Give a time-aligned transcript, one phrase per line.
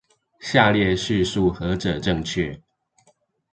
[0.39, 2.59] 下列敘述何者正確？